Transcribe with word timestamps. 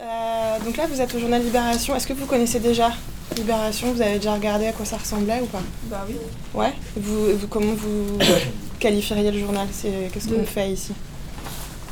Euh, 0.00 0.58
donc 0.64 0.76
là, 0.76 0.86
vous 0.86 1.00
êtes 1.00 1.12
au 1.14 1.18
journal 1.18 1.42
Libération. 1.42 1.94
Est-ce 1.96 2.06
que 2.06 2.12
vous 2.12 2.26
connaissez 2.26 2.60
déjà 2.60 2.90
Libération? 3.36 3.92
Vous 3.92 4.00
avez 4.00 4.16
déjà 4.16 4.34
regardé 4.34 4.66
à 4.66 4.72
quoi 4.72 4.84
ça 4.86 4.96
ressemblait 4.96 5.40
ou 5.40 5.46
pas? 5.46 5.60
Bah 5.84 6.04
oui. 6.08 6.14
Ouais. 6.54 6.72
Vous, 6.96 7.36
vous- 7.36 7.48
comment 7.48 7.74
vous 7.74 8.16
qualifieriez 8.78 9.30
le 9.32 9.38
journal? 9.40 9.66
C'est 9.72 10.08
qu'est-ce 10.12 10.28
qu'on 10.28 10.44
fait 10.44 10.70
ici? 10.70 10.92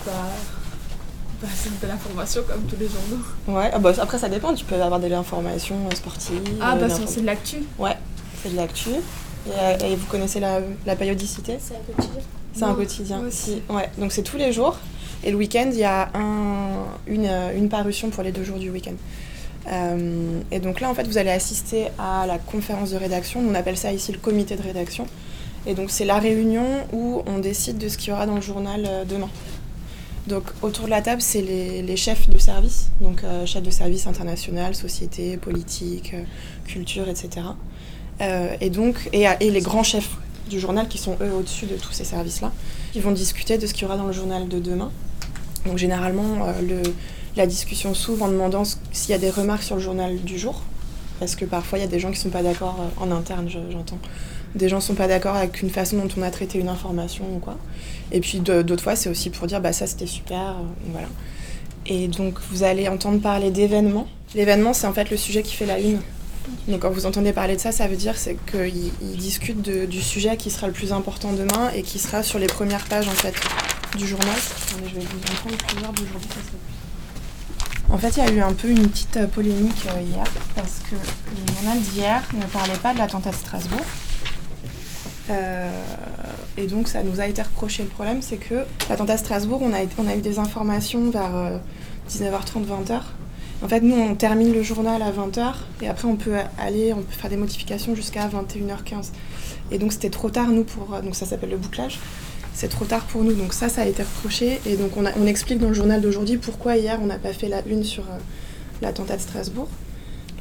Bah, 0.04 0.12
bah 1.42 1.48
c'est 1.54 1.80
de 1.80 1.86
l'information 1.88 2.42
comme 2.48 2.62
tous 2.62 2.76
les 2.78 2.86
journaux. 2.88 3.24
Ouais. 3.48 3.70
Ah 3.74 3.78
bah, 3.80 3.92
après, 4.00 4.18
ça 4.18 4.28
dépend. 4.28 4.54
Tu 4.54 4.64
peux 4.64 4.80
avoir 4.80 5.00
de 5.00 5.08
l'information 5.08 5.74
euh, 5.90 5.94
sportive. 5.96 6.42
Ah 6.60 6.74
euh, 6.76 6.80
bah 6.80 6.86
l'info- 6.88 7.02
c'est 7.06 7.20
de 7.22 7.26
l'actu. 7.26 7.56
Ouais. 7.78 7.96
C'est 8.42 8.50
de 8.52 8.56
l'actu. 8.56 8.90
Et, 8.90 9.50
euh, 9.52 9.78
et 9.84 9.96
vous 9.96 10.06
connaissez 10.06 10.38
la, 10.38 10.60
la 10.86 10.94
périodicité? 10.96 11.58
C'est 11.60 11.74
un 11.74 11.92
quotidien. 11.94 12.20
C'est 12.56 12.64
un 12.64 12.74
quotidien. 12.74 13.20
aussi. 13.20 13.36
Si. 13.36 13.62
Ouais. 13.68 13.88
Donc 13.98 14.12
c'est 14.12 14.22
tous 14.22 14.36
les 14.36 14.52
jours. 14.52 14.78
Et 15.24 15.30
le 15.30 15.36
week-end, 15.36 15.68
il 15.72 15.78
y 15.78 15.84
a 15.84 16.10
un, 16.14 16.84
une, 17.06 17.26
euh, 17.26 17.56
une 17.56 17.68
parution 17.68 18.10
pour 18.10 18.22
les 18.22 18.32
deux 18.32 18.44
jours 18.44 18.58
du 18.58 18.70
week-end. 18.70 18.94
Euh, 19.72 20.40
et 20.52 20.60
donc 20.60 20.80
là, 20.80 20.88
en 20.90 20.94
fait, 20.94 21.06
vous 21.06 21.18
allez 21.18 21.30
assister 21.30 21.86
à 21.98 22.26
la 22.26 22.38
conférence 22.38 22.90
de 22.90 22.96
rédaction. 22.96 23.40
On 23.48 23.54
appelle 23.54 23.76
ça 23.76 23.92
ici 23.92 24.12
le 24.12 24.18
comité 24.18 24.56
de 24.56 24.62
rédaction. 24.62 25.06
Et 25.66 25.74
donc 25.74 25.90
c'est 25.90 26.04
la 26.04 26.18
réunion 26.18 26.64
où 26.92 27.22
on 27.26 27.38
décide 27.38 27.78
de 27.78 27.88
ce 27.88 27.98
qu'il 27.98 28.10
y 28.10 28.12
aura 28.12 28.26
dans 28.26 28.36
le 28.36 28.40
journal 28.40 28.84
euh, 28.86 29.04
demain. 29.04 29.28
Donc 30.28 30.44
autour 30.62 30.86
de 30.86 30.90
la 30.90 31.02
table, 31.02 31.20
c'est 31.20 31.42
les, 31.42 31.82
les 31.82 31.96
chefs 31.96 32.28
de 32.28 32.38
service, 32.38 32.90
donc 33.00 33.22
euh, 33.22 33.46
chefs 33.46 33.62
de 33.62 33.70
service 33.70 34.06
international, 34.06 34.74
société, 34.74 35.36
politique, 35.36 36.14
culture, 36.66 37.08
etc. 37.08 37.46
Euh, 38.20 38.56
et 38.60 38.70
donc 38.70 39.08
et, 39.12 39.26
et 39.40 39.50
les 39.50 39.60
grands 39.60 39.82
chefs 39.82 40.16
du 40.48 40.60
journal 40.60 40.88
qui 40.88 40.98
sont 40.98 41.16
eux 41.20 41.32
au-dessus 41.32 41.66
de 41.66 41.74
tous 41.76 41.92
ces 41.92 42.04
services-là, 42.04 42.52
qui 42.92 43.00
vont 43.00 43.12
discuter 43.12 43.58
de 43.58 43.66
ce 43.66 43.74
qu'il 43.74 43.82
y 43.82 43.84
aura 43.86 43.96
dans 43.96 44.06
le 44.06 44.12
journal 44.12 44.48
de 44.48 44.58
demain. 44.58 44.90
Donc 45.66 45.78
généralement, 45.78 46.46
euh, 46.46 46.82
la 47.36 47.46
discussion 47.46 47.94
s'ouvre 47.94 48.24
en 48.24 48.28
demandant 48.28 48.62
s'il 48.92 49.10
y 49.10 49.14
a 49.14 49.18
des 49.18 49.30
remarques 49.30 49.62
sur 49.64 49.76
le 49.76 49.82
journal 49.82 50.16
du 50.22 50.38
jour, 50.38 50.62
parce 51.18 51.34
que 51.36 51.44
parfois 51.44 51.78
il 51.78 51.82
y 51.82 51.84
a 51.84 51.88
des 51.88 51.98
gens 51.98 52.08
qui 52.10 52.18
ne 52.18 52.22
sont 52.22 52.30
pas 52.30 52.42
d'accord 52.42 52.76
euh, 52.80 53.04
en 53.04 53.10
interne, 53.10 53.48
je- 53.48 53.58
j'entends. 53.72 53.98
Des 54.54 54.68
gens 54.68 54.76
ne 54.76 54.82
sont 54.82 54.94
pas 54.94 55.08
d'accord 55.08 55.34
avec 55.36 55.60
une 55.60 55.68
façon 55.70 55.96
dont 55.98 56.08
on 56.16 56.22
a 56.22 56.30
traité 56.30 56.58
une 56.58 56.68
information 56.68 57.24
ou 57.34 57.38
quoi. 57.40 57.56
Et 58.12 58.20
puis 58.20 58.38
d'autres 58.40 58.82
fois, 58.82 58.96
c'est 58.96 59.10
aussi 59.10 59.28
pour 59.30 59.46
dire 59.46 59.60
bah 59.60 59.72
ça 59.72 59.86
c'était 59.86 60.06
super, 60.06 60.38
euh, 60.38 60.62
voilà. 60.92 61.08
Et 61.86 62.08
donc 62.08 62.38
vous 62.50 62.62
allez 62.62 62.88
entendre 62.88 63.20
parler 63.20 63.50
d'événements. 63.50 64.06
L'événement, 64.34 64.72
c'est 64.72 64.86
en 64.86 64.92
fait 64.92 65.10
le 65.10 65.16
sujet 65.16 65.42
qui 65.42 65.54
fait 65.54 65.66
la 65.66 65.78
une. 65.78 66.00
Donc 66.68 66.80
quand 66.82 66.90
vous 66.90 67.06
entendez 67.06 67.32
parler 67.32 67.56
de 67.56 67.60
ça, 67.60 67.72
ça 67.72 67.86
veut 67.88 67.96
dire 67.96 68.16
c'est 68.16 68.36
qu'ils 68.50 68.92
ils 69.02 69.16
discutent 69.16 69.62
de- 69.62 69.86
du 69.86 70.00
sujet 70.02 70.36
qui 70.36 70.50
sera 70.50 70.66
le 70.66 70.72
plus 70.72 70.92
important 70.92 71.32
demain 71.32 71.70
et 71.74 71.82
qui 71.82 71.98
sera 71.98 72.22
sur 72.22 72.38
les 72.38 72.46
premières 72.46 72.84
pages 72.84 73.08
en 73.08 73.12
fait 73.12 73.34
du 73.96 74.06
journal. 74.06 74.28
Attendez, 74.28 74.88
je 74.90 74.94
vais 75.00 75.06
vous 75.06 75.18
en 75.18 75.34
prendre 75.36 75.56
plusieurs 75.66 75.92
plus. 75.92 76.06
En 77.88 77.98
fait, 77.98 78.16
il 78.16 78.24
y 78.24 78.28
a 78.28 78.32
eu 78.32 78.40
un 78.40 78.52
peu 78.52 78.68
une 78.68 78.88
petite 78.88 79.16
euh, 79.16 79.26
polémique 79.28 79.86
euh, 79.88 80.00
hier 80.00 80.24
parce 80.56 80.80
que 80.90 80.96
le 80.96 81.54
journal 81.54 81.78
d'hier 81.80 82.22
ne 82.34 82.44
parlait 82.46 82.76
pas 82.82 82.92
de 82.92 82.98
l'attentat 82.98 83.30
de 83.30 83.36
Strasbourg. 83.36 83.80
Euh, 85.30 85.70
et 86.56 86.66
donc 86.66 86.88
ça 86.88 87.02
nous 87.02 87.20
a 87.20 87.26
été 87.26 87.42
reproché. 87.42 87.82
Le 87.84 87.88
problème, 87.88 88.22
c'est 88.22 88.36
que 88.36 88.64
l'attentat 88.88 89.14
de 89.14 89.20
Strasbourg, 89.20 89.60
on 89.62 89.72
a, 89.72 89.78
on 89.98 90.08
a 90.08 90.14
eu 90.16 90.20
des 90.20 90.38
informations 90.38 91.10
vers 91.10 91.34
euh, 91.34 91.58
19h30, 92.10 92.64
20h. 92.66 93.00
En 93.62 93.68
fait, 93.68 93.80
nous, 93.80 93.96
on 93.96 94.14
termine 94.14 94.52
le 94.52 94.62
journal 94.62 95.00
à 95.00 95.10
20h 95.10 95.54
et 95.82 95.88
après, 95.88 96.06
on 96.06 96.16
peut 96.16 96.36
aller, 96.58 96.92
on 96.92 97.00
peut 97.00 97.12
faire 97.12 97.30
des 97.30 97.38
modifications 97.38 97.94
jusqu'à 97.94 98.28
21h15. 98.28 99.12
Et 99.70 99.78
donc, 99.78 99.92
c'était 99.92 100.10
trop 100.10 100.28
tard, 100.28 100.48
nous, 100.48 100.64
pour. 100.64 101.00
Donc, 101.00 101.14
ça 101.14 101.24
s'appelle 101.24 101.50
le 101.50 101.56
bouclage. 101.56 101.98
C'est 102.52 102.68
trop 102.68 102.84
tard 102.84 103.04
pour 103.04 103.22
nous. 103.24 103.32
Donc, 103.32 103.54
ça, 103.54 103.68
ça 103.68 103.82
a 103.82 103.86
été 103.86 104.02
reproché. 104.02 104.60
Et 104.66 104.76
donc, 104.76 104.96
on, 104.96 105.26
explique 105.26 105.58
dans 105.58 105.68
le 105.68 105.74
journal 105.74 106.00
d'aujourd'hui 106.00 106.36
pourquoi 106.36 106.76
hier, 106.76 106.98
on 107.02 107.06
n'a 107.06 107.18
pas 107.18 107.32
fait 107.32 107.48
la 107.48 107.64
une 107.66 107.82
sur 107.82 108.02
euh, 108.04 108.18
l'attentat 108.82 109.16
de 109.16 109.22
Strasbourg. 109.22 109.68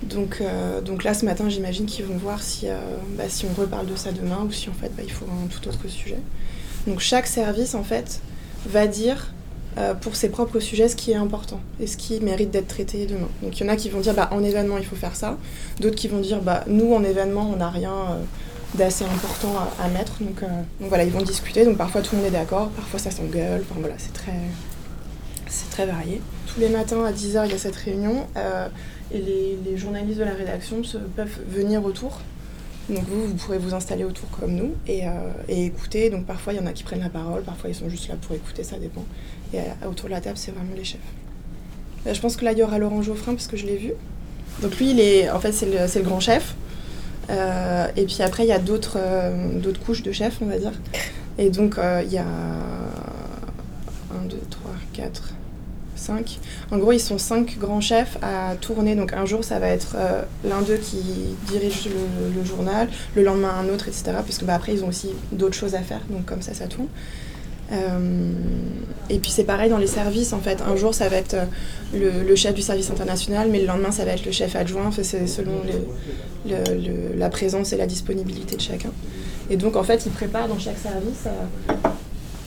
Donc, 0.03 0.39
euh, 0.41 0.81
donc 0.81 1.05
là, 1.05 1.13
ce 1.13 1.23
matin, 1.23 1.47
j'imagine 1.47 1.85
qu'ils 1.85 2.05
vont 2.05 2.17
voir 2.17 2.41
si, 2.43 2.67
euh, 2.67 2.77
bah, 3.17 3.29
si 3.29 3.45
on 3.45 3.53
reparle 3.59 3.87
de 3.87 3.95
ça 3.95 4.11
demain 4.11 4.45
ou 4.45 4.51
si, 4.51 4.69
en 4.69 4.73
fait, 4.73 4.91
bah, 4.95 5.03
il 5.03 5.11
faut 5.11 5.25
un 5.25 5.47
tout 5.47 5.67
autre 5.69 5.87
sujet. 5.87 6.19
Donc, 6.85 6.99
chaque 6.99 7.27
service, 7.27 7.75
en 7.75 7.83
fait, 7.83 8.19
va 8.65 8.87
dire 8.87 9.33
pour 10.01 10.15
ses 10.15 10.29
propres 10.29 10.59
sujets 10.59 10.87
ce 10.87 10.95
qui 10.95 11.11
est 11.11 11.15
important 11.15 11.59
et 11.81 11.87
ce 11.87 11.97
qui 11.97 12.19
mérite 12.21 12.49
d'être 12.49 12.67
traité 12.67 13.05
demain. 13.05 13.27
Donc 13.41 13.59
il 13.59 13.65
y 13.65 13.69
en 13.69 13.71
a 13.71 13.75
qui 13.75 13.89
vont 13.89 13.99
dire 13.99 14.13
bah, 14.13 14.29
en 14.31 14.43
événement 14.43 14.77
il 14.77 14.85
faut 14.85 14.95
faire 14.95 15.15
ça, 15.15 15.37
d'autres 15.79 15.95
qui 15.95 16.07
vont 16.07 16.19
dire 16.19 16.41
bah, 16.41 16.63
nous 16.67 16.93
en 16.93 17.03
événement 17.03 17.51
on 17.53 17.57
n'a 17.57 17.69
rien 17.69 17.91
euh, 17.91 18.23
d'assez 18.75 19.05
important 19.05 19.53
à, 19.79 19.87
mettre. 19.89 20.21
Donc, 20.21 20.43
euh, 20.43 20.47
donc 20.79 20.89
voilà, 20.89 21.03
ils 21.03 21.11
vont 21.11 21.21
discuter, 21.21 21.65
donc 21.65 21.77
parfois 21.77 22.01
tout 22.01 22.15
le 22.15 22.21
monde 22.21 22.27
est 22.27 22.37
d'accord, 22.37 22.69
parfois 22.69 22.99
ça 22.99 23.11
s'engueule, 23.11 23.63
enfin 23.69 23.79
voilà, 23.79 23.95
c'est 23.97 24.13
très, 24.13 24.33
très 25.71 25.85
varié. 25.85 26.21
Tous 26.47 26.59
les 26.59 26.69
matins 26.69 27.03
à 27.03 27.11
10h 27.11 27.45
il 27.45 27.51
y 27.51 27.55
a 27.55 27.57
cette 27.57 27.75
réunion 27.75 28.27
euh, 28.37 28.67
et 29.11 29.19
les, 29.19 29.77
journalistes 29.77 30.19
de 30.19 30.23
la 30.23 30.33
rédaction 30.33 30.81
peuvent 31.15 31.39
venir 31.49 31.83
autour. 31.83 32.21
Donc 32.89 33.03
vous, 33.07 33.27
vous 33.27 33.33
pourrez 33.33 33.57
vous 33.57 33.73
installer 33.73 34.03
autour 34.03 34.29
comme 34.29 34.53
nous 34.53 34.75
et, 34.87 35.07
euh, 35.07 35.11
et 35.47 35.65
écouter. 35.65 36.09
Donc 36.09 36.25
parfois 36.25 36.53
il 36.53 36.57
y 36.57 36.59
en 36.59 36.65
a 36.65 36.73
qui 36.73 36.83
prennent 36.83 37.01
la 37.01 37.09
parole, 37.09 37.43
parfois 37.43 37.69
ils 37.69 37.75
sont 37.75 37.89
juste 37.89 38.07
là 38.07 38.15
pour 38.21 38.35
écouter, 38.35 38.63
ça 38.63 38.77
dépend. 38.77 39.03
Et 39.53 39.59
autour 39.87 40.07
de 40.07 40.13
la 40.13 40.21
table, 40.21 40.37
c'est 40.37 40.51
vraiment 40.51 40.75
les 40.75 40.83
chefs. 40.83 40.99
Euh, 42.05 42.13
je 42.13 42.21
pense 42.21 42.35
que 42.35 42.45
là, 42.45 42.51
il 42.51 42.59
y 42.59 42.63
aura 42.63 42.77
Laurent 42.77 43.01
Geoffrin 43.01 43.33
parce 43.33 43.47
que 43.47 43.57
je 43.57 43.65
l'ai 43.65 43.77
vu. 43.77 43.93
Donc 44.61 44.77
lui, 44.77 44.91
il 44.91 44.99
est, 44.99 45.29
en 45.29 45.39
fait, 45.39 45.51
c'est 45.51 45.65
le, 45.65 46.03
grand 46.03 46.19
chef. 46.19 46.55
Euh, 47.29 47.87
et 47.95 48.05
puis 48.05 48.21
après, 48.21 48.43
il 48.43 48.49
y 48.49 48.51
a 48.51 48.59
d'autres 48.59 48.99
couches 49.85 50.03
de 50.03 50.11
chefs, 50.11 50.37
on 50.41 50.45
va 50.45 50.59
dire. 50.59 50.73
Et 51.37 51.49
donc, 51.49 51.77
il 52.05 52.13
y 52.13 52.17
a 52.17 52.25
1, 54.23 54.25
2, 54.27 54.37
3, 54.49 54.71
4, 54.93 55.34
5. 55.95 56.39
En 56.71 56.77
gros, 56.77 56.91
ils 56.91 56.99
sont 56.99 57.17
5 57.17 57.57
grands 57.57 57.81
chefs 57.81 58.17
à 58.21 58.55
tourner. 58.55 58.95
Donc 58.95 59.13
un 59.13 59.25
jour, 59.25 59.43
ça 59.43 59.59
va 59.59 59.67
être 59.67 59.95
euh, 59.97 60.23
l'un 60.43 60.61
d'eux 60.61 60.77
qui 60.77 61.01
dirige 61.47 61.89
le, 62.35 62.43
journal, 62.43 62.89
le 63.15 63.23
lendemain 63.23 63.53
un 63.59 63.73
autre, 63.73 63.87
etc. 63.87 64.03
Parce 64.13 64.37
que 64.37 64.45
bah, 64.45 64.55
après, 64.55 64.73
ils 64.73 64.83
ont 64.83 64.89
aussi 64.89 65.09
d'autres 65.31 65.55
choses 65.55 65.75
à 65.75 65.81
faire. 65.81 66.01
Donc 66.09 66.25
comme 66.25 66.41
ça, 66.41 66.53
ça 66.53 66.67
tourne. 66.67 66.87
Euh, 67.71 68.31
et 69.09 69.17
puis 69.17 69.31
c'est 69.31 69.43
pareil 69.43 69.71
dans 69.71 69.79
les 69.79 69.87
services 69.87 70.33
en 70.33 70.39
fait. 70.39 70.61
Un 70.61 70.75
jour 70.75 70.93
ça 70.93 71.09
va 71.09 71.17
être 71.17 71.33
euh, 71.33 72.23
le, 72.27 72.35
chef 72.35 72.53
du 72.53 72.61
service 72.61 72.91
international, 72.91 73.49
mais 73.51 73.59
le 73.59 73.65
lendemain 73.65 73.91
ça 73.91 74.05
va 74.05 74.11
être 74.11 74.25
le 74.25 74.31
chef 74.31 74.55
adjoint. 74.55 74.91
C'est 74.91 75.25
selon 75.25 75.61
la 77.17 77.29
présence 77.29 77.73
et 77.73 77.77
la 77.77 77.87
disponibilité 77.87 78.55
de 78.55 78.61
chacun. 78.61 78.91
Et 79.49 79.57
donc 79.57 79.75
en 79.75 79.83
fait 79.83 80.05
ils 80.05 80.11
préparent 80.11 80.47
dans 80.47 80.59
chaque 80.59 80.77
service, 80.77 81.27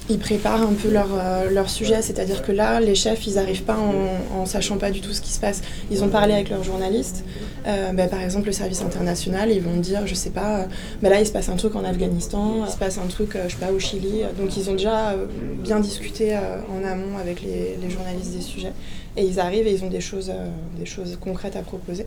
ils 0.09 0.19
préparent 0.19 0.63
un 0.63 0.75
peu 0.75 0.91
leur, 0.91 1.09
euh, 1.13 1.67
sujet. 1.67 2.01
C'est-à-dire 2.03 2.43
que 2.43 2.53
là 2.53 2.81
les 2.81 2.95
chefs 2.95 3.27
ils 3.27 3.35
n'arrivent 3.35 3.65
pas 3.65 3.77
en, 3.77 4.41
en 4.41 4.47
sachant 4.47 4.79
pas 4.79 4.91
du 4.91 5.01
tout 5.01 5.13
ce 5.13 5.21
qui 5.21 5.33
se 5.33 5.41
passe. 5.41 5.63
Ils 5.91 6.03
ont 6.03 6.09
parlé 6.09 6.35
avec 6.35 6.51
leurs 6.51 6.65
journalistes. 6.65 7.25
Euh, 7.67 7.93
bah, 7.93 8.07
par 8.07 8.23
exemple 8.23 8.47
le 8.47 8.53
service 8.53 8.81
international, 8.83 9.51
ils 9.51 9.61
vont 9.61 9.77
dire 9.77 10.07
je 10.07 10.15
sais 10.15 10.31
pas, 10.31 10.61
euh, 10.61 10.65
bah, 11.03 11.11
là 11.11 11.21
il 11.21 11.27
se 11.27 11.33
passe 11.33 11.49
un 11.49 11.57
truc 11.57 11.75
en 11.77 11.85
Afghanistan, 11.85 12.65
il 12.67 12.73
se 12.73 12.79
passe 12.79 12.99
un 12.99 13.07
truc 13.07 13.37
euh, 13.37 13.45
je 13.49 13.55
sais 13.55 13.61
pas 13.61 13.73
au 13.73 13.79
Chili. 13.79 14.23
Donc 14.39 14.57
ils 14.57 14.71
ont 14.71 14.73
déjà 14.73 15.11
euh, 15.11 15.27
bien 15.63 15.81
discuté 15.81 16.37
en 16.37 16.85
amont 16.87 17.19
avec 17.19 17.43
les, 17.43 17.77
journalistes 17.91 18.33
des 18.33 18.43
sujets 18.43 18.73
et 19.17 19.25
ils 19.25 19.41
arrivent 19.41 19.67
et 19.67 19.73
ils 19.73 19.83
ont 19.83 19.89
des 19.89 20.01
choses, 20.01 20.31
des 20.79 20.87
choses 20.87 21.19
concrètes 21.21 21.57
à 21.57 21.63
proposer. 21.63 22.07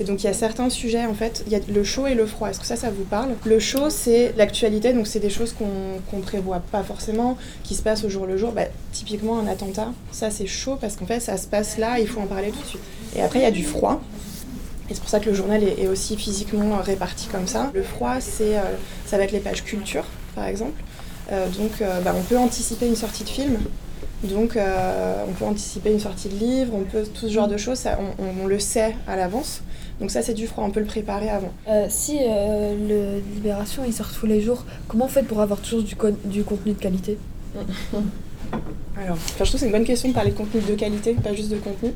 Et 0.00 0.04
donc 0.04 0.22
il 0.22 0.26
y 0.26 0.30
a 0.30 0.32
certains 0.32 0.70
sujets 0.70 1.04
en 1.04 1.14
fait, 1.14 1.44
il 1.46 1.52
y 1.52 1.56
a 1.56 1.60
le 1.68 1.84
chaud 1.84 2.06
et 2.06 2.14
le 2.14 2.26
froid. 2.26 2.48
Est-ce 2.48 2.60
que 2.60 2.66
ça, 2.66 2.76
ça 2.76 2.90
vous 2.90 3.04
parle? 3.04 3.30
Le 3.44 3.58
chaud 3.58 3.90
c'est 3.90 4.34
l'actualité, 4.36 4.92
donc 4.92 5.06
c'est 5.06 5.20
des 5.20 5.30
choses 5.30 5.52
qu'on 5.52 6.00
qu'on 6.10 6.20
prévoit 6.20 6.60
pas 6.72 6.82
forcément, 6.82 7.29
qui 7.64 7.74
se 7.74 7.82
passent 7.82 8.04
au 8.04 8.08
jour 8.08 8.26
le 8.26 8.36
jour. 8.36 8.52
Bah, 8.52 8.64
typiquement 8.92 9.38
un 9.38 9.46
attentat, 9.46 9.92
ça 10.12 10.30
c'est 10.30 10.46
chaud 10.46 10.76
parce 10.80 10.96
qu'en 10.96 11.06
fait 11.06 11.20
ça 11.20 11.36
se 11.36 11.46
passe 11.46 11.78
là, 11.78 11.98
il 11.98 12.06
faut 12.06 12.20
en 12.20 12.26
parler 12.26 12.50
tout 12.50 12.60
de 12.60 12.66
suite. 12.66 12.82
Et 13.16 13.22
après 13.22 13.40
il 13.40 13.42
y 13.42 13.46
a 13.46 13.50
du 13.50 13.64
froid. 13.64 14.00
Et 14.90 14.94
c'est 14.94 15.00
pour 15.00 15.08
ça 15.08 15.20
que 15.20 15.30
le 15.30 15.36
journal 15.36 15.62
est, 15.62 15.86
aussi 15.86 16.16
physiquement 16.16 16.76
réparti 16.78 17.28
comme 17.28 17.46
ça. 17.46 17.70
Le 17.72 17.82
froid, 17.82 18.16
c'est, 18.20 18.58
euh, 18.58 18.62
ça 19.06 19.18
va 19.18 19.24
être 19.24 19.30
les 19.30 19.38
pages 19.38 19.62
culture, 19.62 20.04
par 20.34 20.46
exemple. 20.46 20.82
Euh, 21.30 21.48
donc, 21.48 21.80
euh, 21.80 22.00
bah, 22.00 22.12
on 22.16 22.22
peut 22.22 22.36
anticiper 22.36 22.88
une 22.88 22.96
sortie 22.96 23.22
de 23.22 23.28
film. 23.28 23.58
Donc, 24.24 24.58
on 24.58 25.32
peut 25.32 25.44
anticiper 25.46 25.92
une 25.92 26.00
sortie 26.00 26.28
de 26.28 26.34
livre, 26.34 26.74
on 26.74 26.82
peut 26.82 27.04
tout 27.04 27.26
ce 27.26 27.32
genre 27.32 27.48
de 27.48 27.56
choses. 27.56 27.84
On 28.18 28.46
le 28.46 28.58
sait 28.58 28.94
à 29.06 29.16
l'avance. 29.16 29.62
Donc 30.00 30.10
ça, 30.10 30.22
c'est 30.22 30.34
du 30.34 30.46
froid. 30.46 30.64
On 30.66 30.70
peut 30.70 30.80
le 30.80 30.86
préparer 30.86 31.28
avant. 31.28 31.52
Euh, 31.68 31.86
si 31.90 32.18
euh, 32.20 32.74
le 32.88 33.34
Libération 33.34 33.82
il 33.86 33.92
sort 33.92 34.10
tous 34.18 34.26
les 34.26 34.40
jours, 34.40 34.64
comment 34.88 35.04
on 35.06 35.08
fait 35.08 35.22
pour 35.22 35.40
avoir 35.40 35.60
toujours 35.60 35.82
du, 35.82 35.94
con- 35.96 36.16
du 36.24 36.42
contenu 36.42 36.72
de 36.72 36.78
qualité? 36.78 37.18
Alors, 38.96 39.16
je 39.16 39.34
trouve 39.34 39.50
que 39.52 39.58
c'est 39.58 39.66
une 39.66 39.72
bonne 39.72 39.84
question 39.84 40.08
de 40.08 40.14
parler 40.14 40.30
de 40.32 40.36
contenu 40.36 40.60
de 40.60 40.74
qualité, 40.74 41.14
pas 41.14 41.32
juste 41.34 41.50
de 41.50 41.56
contenu, 41.56 41.92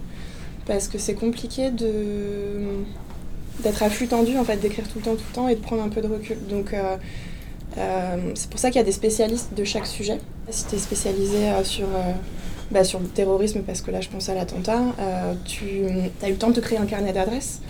parce 0.67 0.89
que 0.89 0.99
c'est 0.99 1.15
compliqué 1.15 1.71
de 1.71 2.83
d'être 3.63 3.83
à 3.85 3.89
flux 3.91 4.09
tendu, 4.09 4.37
en 4.37 4.45
fait, 4.45 4.57
d'écrire 4.57 4.87
tout 4.89 4.99
le 4.99 5.05
temps, 5.05 5.15
tout 5.15 5.23
le 5.31 5.35
temps, 5.35 5.49
et 5.49 5.55
de 5.55 5.61
prendre 5.61 5.83
un 5.83 5.89
peu 5.89 6.01
de 6.01 6.09
recul. 6.09 6.37
Donc, 6.49 6.73
euh, 6.75 6.97
euh, 7.79 8.17
c'est 8.35 8.51
pour 8.51 8.59
ça 8.59 8.69
qu'il 8.71 8.79
y 8.79 8.83
a 8.83 8.85
des 8.85 8.93
spécialistes 8.93 9.51
de 9.57 9.63
chaque 9.65 9.87
sujet. 9.87 10.19
Si 10.51 10.67
tu 10.67 10.75
es 10.75 10.79
spécialisé 10.79 11.49
euh, 11.49 11.63
sur, 11.63 11.85
euh, 11.87 12.13
bah, 12.73 12.83
sur 12.85 12.99
le 12.99 13.07
terrorisme, 13.07 13.61
parce 13.63 13.81
que 13.81 13.91
là, 13.93 14.01
je 14.01 14.09
pense 14.09 14.29
à 14.29 14.35
l'attentat, 14.35 14.81
tu 15.45 15.85
as 16.23 16.29
eu 16.29 16.33
le 16.33 16.37
temps 16.39 16.49
de 16.51 16.55
te 16.55 16.61
créer 16.61 16.79
un 16.79 16.87
carnet 16.87 17.13
d'adresses. 17.13 17.61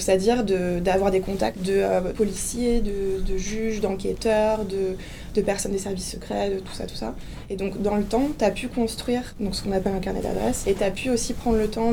C'est-à-dire 0.00 0.44
d'avoir 0.44 1.10
des 1.10 1.20
contacts 1.20 1.62
de 1.62 1.74
euh, 1.76 2.00
policiers, 2.12 2.80
de, 2.80 3.36
juges, 3.36 3.80
d'enquêteurs, 3.80 4.60
de, 4.64 5.40
personnes 5.42 5.72
des 5.72 5.78
services 5.78 6.10
secrets, 6.10 6.50
de 6.50 6.58
tout 6.60 6.72
ça, 6.72 6.86
tout 6.86 6.94
ça. 6.94 7.14
Et 7.50 7.56
donc 7.56 7.80
dans 7.82 7.96
le 7.96 8.04
temps, 8.04 8.28
tu 8.38 8.44
as 8.44 8.50
pu 8.50 8.68
construire 8.68 9.34
donc, 9.40 9.54
ce 9.54 9.62
qu'on 9.62 9.72
appelle 9.72 9.94
un 9.94 10.00
carnet 10.00 10.20
d'adresses 10.20 10.64
et 10.66 10.74
tu 10.74 10.82
as 10.82 10.90
pu 10.90 11.10
aussi 11.10 11.34
prendre 11.34 11.58
le 11.58 11.68
temps 11.68 11.92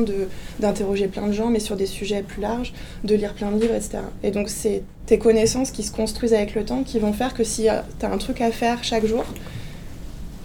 d'interroger 0.58 1.08
plein 1.08 1.26
de 1.26 1.32
gens, 1.32 1.50
mais 1.50 1.60
sur 1.60 1.76
des 1.76 1.86
sujets 1.86 2.22
plus 2.22 2.40
larges, 2.40 2.72
de 3.04 3.14
lire 3.14 3.34
plein 3.34 3.50
de 3.50 3.60
livres, 3.60 3.74
etc. 3.74 3.98
Et 4.22 4.30
donc 4.30 4.48
c'est 4.48 4.82
tes 5.06 5.18
connaissances 5.18 5.70
qui 5.70 5.82
se 5.82 5.92
construisent 5.92 6.34
avec 6.34 6.54
le 6.54 6.64
temps 6.64 6.82
qui 6.84 6.98
vont 6.98 7.12
faire 7.12 7.34
que 7.34 7.44
si 7.44 7.66
tu 7.98 8.06
as 8.06 8.12
un 8.12 8.18
truc 8.18 8.40
à 8.40 8.50
faire 8.50 8.84
chaque 8.84 9.06
jour, 9.06 9.24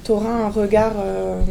tu 0.06 0.12
auras 0.12 0.30
un 0.30 0.50
regard 0.50 0.94
euh, 0.98 1.42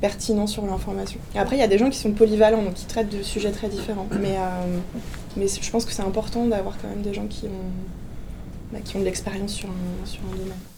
pertinent 0.00 0.46
sur 0.46 0.64
l'information. 0.64 1.18
Après, 1.34 1.56
il 1.56 1.58
y 1.58 1.62
a 1.62 1.68
des 1.68 1.78
gens 1.78 1.90
qui 1.90 1.98
sont 1.98 2.12
polyvalents, 2.12 2.62
donc 2.62 2.74
qui 2.74 2.86
traitent 2.86 3.14
de 3.14 3.22
sujets 3.22 3.50
très 3.50 3.68
différents. 3.68 4.06
Mais, 4.20 4.36
euh, 4.38 5.44
je 5.60 5.70
pense 5.70 5.84
que 5.84 5.92
c'est 5.92 6.02
important 6.02 6.46
d'avoir 6.46 6.78
quand 6.80 6.88
même 6.88 7.02
des 7.02 7.12
gens 7.12 7.26
qui 7.26 7.46
ont, 7.46 8.72
bah, 8.72 8.78
de 8.78 9.04
l'expérience 9.04 9.52
sur 9.52 9.68
un 9.68 10.36
domaine. 10.36 10.73